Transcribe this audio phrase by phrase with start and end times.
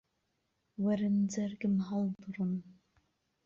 [0.83, 2.53] وەرن جەرگم هەڵدڕن